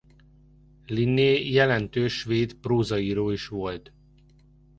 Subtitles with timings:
[0.87, 3.91] Linné jelentős svéd prózaíró is volt.